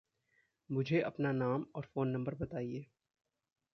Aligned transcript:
मुझे 0.69 1.01
अपना 1.01 1.31
नाम 1.33 1.65
और 1.75 1.85
फ़ोन 1.85 2.07
नम्बर 2.07 2.35
बताईये। 2.35 2.85